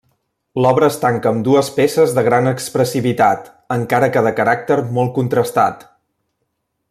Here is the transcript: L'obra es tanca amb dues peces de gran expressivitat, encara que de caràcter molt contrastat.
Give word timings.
L'obra 0.65 0.87
es 0.91 0.95
tanca 1.03 1.29
amb 1.31 1.43
dues 1.47 1.69
peces 1.75 2.15
de 2.19 2.23
gran 2.29 2.51
expressivitat, 2.53 3.53
encara 3.77 4.11
que 4.17 4.25
de 4.29 4.33
caràcter 4.41 4.79
molt 4.97 5.15
contrastat. 5.19 5.87